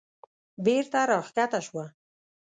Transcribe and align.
بېرته 0.65 0.99
راکښته 1.09 1.59
شوه. 1.65 1.85